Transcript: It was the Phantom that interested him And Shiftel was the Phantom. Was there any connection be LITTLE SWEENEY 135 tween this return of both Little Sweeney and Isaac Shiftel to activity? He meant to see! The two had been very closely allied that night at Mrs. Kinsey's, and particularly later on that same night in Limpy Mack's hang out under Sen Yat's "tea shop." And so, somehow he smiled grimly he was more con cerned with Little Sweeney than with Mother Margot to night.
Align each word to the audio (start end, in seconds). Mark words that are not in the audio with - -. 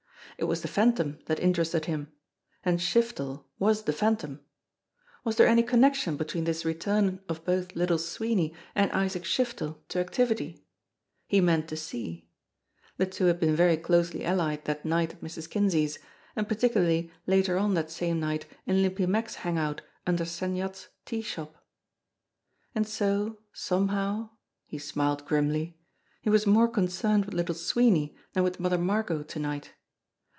It 0.37 0.45
was 0.45 0.63
the 0.63 0.67
Phantom 0.67 1.19
that 1.27 1.39
interested 1.39 1.85
him 1.85 2.11
And 2.65 2.79
Shiftel 2.79 3.45
was 3.59 3.83
the 3.83 3.93
Phantom. 3.93 4.39
Was 5.23 5.35
there 5.35 5.45
any 5.47 5.61
connection 5.61 6.15
be 6.17 6.23
LITTLE 6.23 6.33
SWEENEY 6.41 6.49
135 6.61 6.65
tween 6.65 6.73
this 6.73 7.13
return 7.13 7.25
of 7.29 7.45
both 7.45 7.75
Little 7.75 7.99
Sweeney 7.99 8.51
and 8.73 8.89
Isaac 8.91 9.21
Shiftel 9.23 9.77
to 9.89 9.99
activity? 9.99 10.65
He 11.27 11.41
meant 11.41 11.67
to 11.67 11.77
see! 11.77 12.27
The 12.97 13.05
two 13.05 13.25
had 13.25 13.39
been 13.39 13.55
very 13.55 13.77
closely 13.77 14.25
allied 14.25 14.65
that 14.65 14.83
night 14.83 15.11
at 15.13 15.21
Mrs. 15.21 15.47
Kinsey's, 15.47 15.99
and 16.35 16.47
particularly 16.47 17.11
later 17.27 17.57
on 17.59 17.75
that 17.75 17.91
same 17.91 18.19
night 18.19 18.47
in 18.65 18.81
Limpy 18.81 19.05
Mack's 19.05 19.35
hang 19.35 19.59
out 19.59 19.83
under 20.07 20.25
Sen 20.25 20.55
Yat's 20.55 20.87
"tea 21.05 21.21
shop." 21.21 21.63
And 22.73 22.87
so, 22.87 23.37
somehow 23.53 24.31
he 24.65 24.79
smiled 24.79 25.23
grimly 25.27 25.77
he 26.23 26.31
was 26.31 26.47
more 26.47 26.67
con 26.69 26.87
cerned 26.87 27.25
with 27.27 27.35
Little 27.35 27.53
Sweeney 27.53 28.15
than 28.33 28.43
with 28.43 28.59
Mother 28.59 28.79
Margot 28.79 29.21
to 29.21 29.37
night. 29.39 29.73